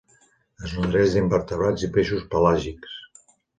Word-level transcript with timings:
Es 0.67 0.73
nodreix 0.77 1.13
d'invertebrats 1.17 1.87
i 1.89 1.91
peixos 1.99 2.25
pelàgics. 2.35 2.99